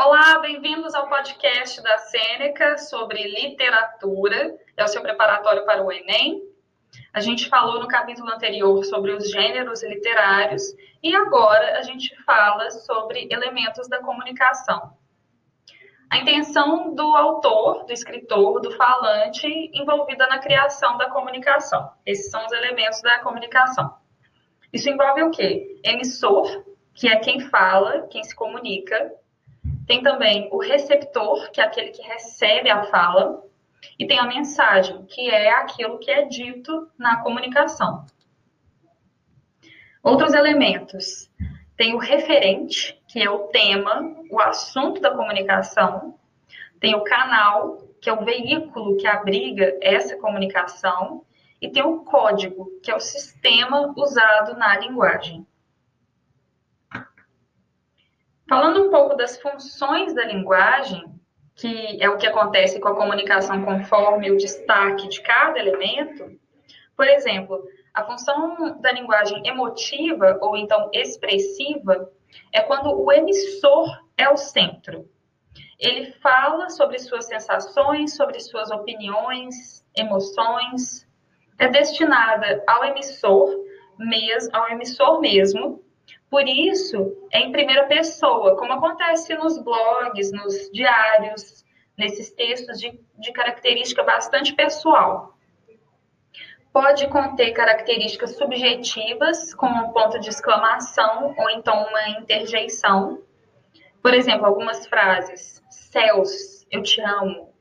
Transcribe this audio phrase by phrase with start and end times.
[0.00, 4.56] Olá, bem-vindos ao podcast da Sêneca sobre literatura.
[4.76, 6.40] É o seu preparatório para o Enem.
[7.12, 10.62] A gente falou no capítulo anterior sobre os gêneros literários
[11.02, 14.96] e agora a gente fala sobre elementos da comunicação.
[16.08, 21.90] A intenção do autor, do escritor, do falante envolvida na criação da comunicação.
[22.06, 23.96] Esses são os elementos da comunicação.
[24.72, 25.80] Isso envolve o quê?
[25.82, 29.12] Emissor, que é quem fala, quem se comunica,
[29.88, 33.42] tem também o receptor, que é aquele que recebe a fala,
[33.98, 38.04] e tem a mensagem, que é aquilo que é dito na comunicação.
[40.02, 41.30] Outros elementos.
[41.74, 46.18] Tem o referente, que é o tema, o assunto da comunicação.
[46.78, 51.24] Tem o canal, que é o veículo que abriga essa comunicação.
[51.62, 55.46] E tem o código, que é o sistema usado na linguagem.
[58.48, 61.04] Falando um pouco das funções da linguagem,
[61.54, 66.38] que é o que acontece com a comunicação conforme o destaque de cada elemento,
[66.96, 72.10] por exemplo, a função da linguagem emotiva ou então expressiva
[72.52, 75.08] é quando o emissor é o centro.
[75.78, 81.06] Ele fala sobre suas sensações, sobre suas opiniões, emoções,
[81.58, 83.48] é destinada ao emissor,
[83.98, 85.84] mesmo, ao emissor mesmo,
[86.30, 91.64] por isso, é em primeira pessoa, como acontece nos blogs, nos diários,
[91.96, 95.34] nesses textos de, de característica bastante pessoal.
[96.70, 103.22] Pode conter características subjetivas, como um ponto de exclamação ou então uma interjeição.
[104.02, 107.54] Por exemplo, algumas frases: céus, eu te amo.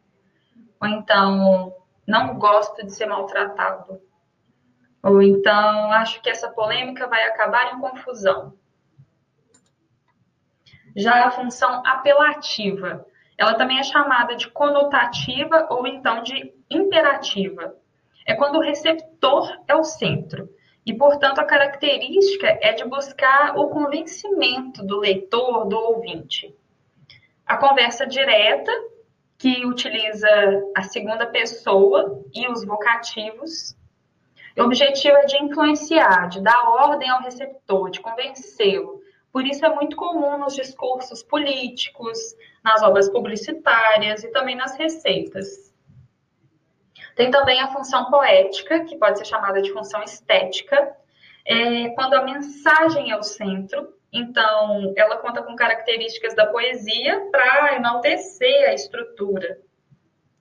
[0.80, 1.74] Ou então,
[2.06, 4.00] não gosto de ser maltratado.
[5.08, 8.54] Ou então, acho que essa polêmica vai acabar em confusão.
[10.94, 13.06] Já a função apelativa,
[13.38, 17.74] ela também é chamada de conotativa ou então de imperativa.
[18.26, 20.50] É quando o receptor é o centro.
[20.86, 26.54] E, portanto, a característica é de buscar o convencimento do leitor, do ouvinte.
[27.46, 28.72] A conversa direta,
[29.38, 30.28] que utiliza
[30.76, 33.77] a segunda pessoa e os vocativos,
[34.58, 39.02] o objetivo é de influenciar, de dar ordem ao receptor, de convencê-lo.
[39.32, 42.18] Por isso é muito comum nos discursos políticos,
[42.64, 45.72] nas obras publicitárias e também nas receitas.
[47.16, 50.96] Tem também a função poética, que pode ser chamada de função estética,
[51.46, 53.94] é quando a mensagem é o centro.
[54.12, 59.60] Então, ela conta com características da poesia para enaltecer a estrutura.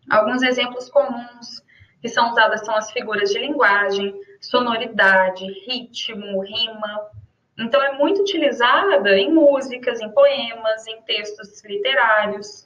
[0.09, 1.66] Alguns exemplos comuns
[2.07, 7.11] que são usadas são as figuras de linguagem, sonoridade, ritmo, rima.
[7.59, 12.65] Então, é muito utilizada em músicas, em poemas, em textos literários.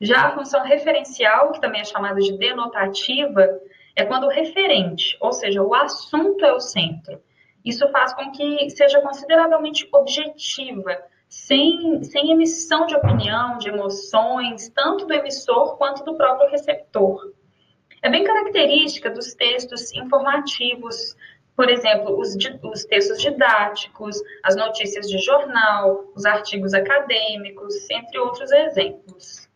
[0.00, 3.60] Já a função referencial, que também é chamada de denotativa,
[3.94, 7.22] é quando o referente, ou seja, o assunto é o centro.
[7.64, 15.06] Isso faz com que seja consideravelmente objetiva, sem, sem emissão de opinião, de emoções, tanto
[15.06, 17.32] do emissor quanto do próprio receptor
[18.04, 21.16] é bem característica dos textos informativos,
[21.56, 28.52] por exemplo, os, os, textos didáticos, as notícias de jornal, os artigos acadêmicos, entre outros
[28.52, 29.48] exemplos.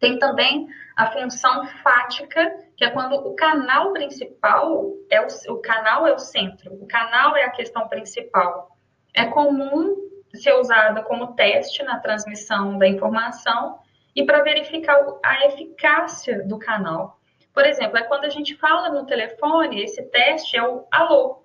[0.00, 6.06] Tem também a função fática, que é quando o canal principal é o, o canal
[6.06, 8.74] é o centro, o canal é a questão principal.
[9.14, 9.94] É comum
[10.32, 13.80] ser usada como teste na transmissão da informação
[14.16, 17.17] e para verificar a eficácia do canal.
[17.58, 21.42] Por exemplo, é quando a gente fala no telefone, esse teste é o alô.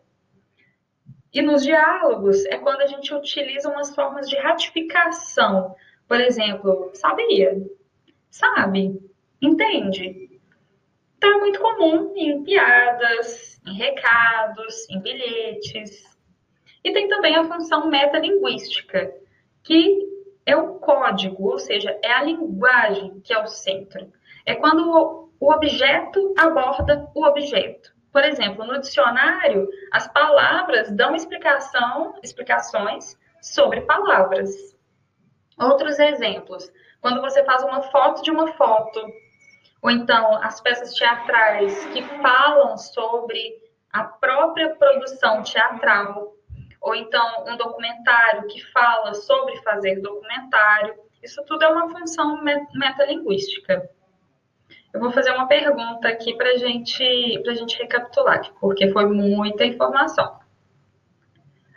[1.34, 5.76] E nos diálogos é quando a gente utiliza umas formas de ratificação.
[6.08, 7.60] Por exemplo, sabia?
[8.30, 9.02] Sabe?
[9.42, 10.40] Entende?
[11.18, 16.04] Então é muito comum em piadas, em recados, em bilhetes.
[16.84, 19.16] E tem também a função metalinguística,
[19.64, 19.98] que
[20.46, 24.14] é o código, ou seja, é a linguagem que é o centro.
[24.46, 27.94] É quando o objeto aborda o objeto.
[28.14, 34.50] Por exemplo, no dicionário, as palavras dão explicação, explicações sobre palavras.
[35.60, 39.06] Outros exemplos, quando você faz uma foto de uma foto,
[39.82, 43.42] ou então as peças teatrais que falam sobre
[43.92, 46.32] a própria produção teatral,
[46.80, 50.96] ou então um documentário que fala sobre fazer documentário.
[51.22, 52.42] Isso tudo é uma função
[52.74, 53.90] metalinguística.
[54.94, 57.04] Eu vou fazer uma pergunta aqui para gente,
[57.48, 60.40] a gente recapitular, porque foi muita informação.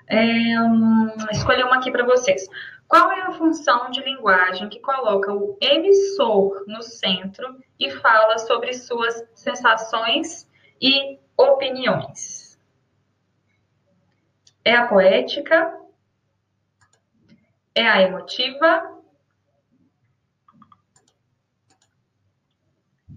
[0.06, 2.46] É, hum, escolhi uma aqui para vocês.
[2.86, 8.74] Qual é a função de linguagem que coloca o emissor no centro e fala sobre
[8.74, 10.48] suas sensações
[10.80, 12.58] e opiniões?
[14.62, 15.74] É a poética?
[17.74, 18.95] É a emotiva?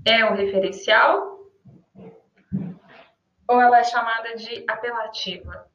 [0.06, 1.40] É o referencial?
[3.48, 5.68] Ou ela é chamada de apelativa?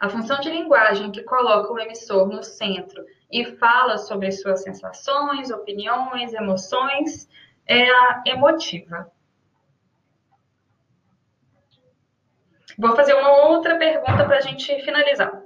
[0.00, 5.50] A função de linguagem que coloca o emissor no centro e fala sobre suas sensações,
[5.50, 7.28] opiniões, emoções
[7.66, 9.10] é a emotiva.
[12.78, 15.42] Vou fazer uma outra pergunta para a gente finalizar.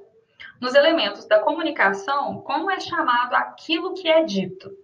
[0.61, 4.77] Nos elementos da comunicação, como é chamado aquilo que é dito?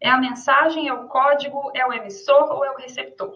[0.00, 3.34] É a mensagem, é o código, é o emissor ou é o receptor?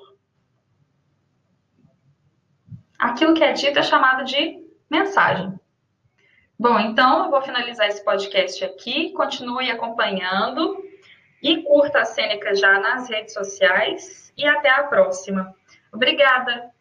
[2.99, 5.59] Aquilo que é dito é chamado de mensagem.
[6.59, 9.13] Bom, então eu vou finalizar esse podcast aqui.
[9.13, 10.83] Continue acompanhando
[11.43, 14.33] e curta a Sêneca já nas redes sociais.
[14.37, 15.55] E até a próxima.
[15.93, 16.74] Obrigada!